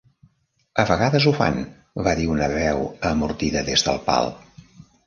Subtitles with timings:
[0.83, 1.61] "A vegades ho fan",
[2.09, 4.35] va dir una veu amortida des del pal.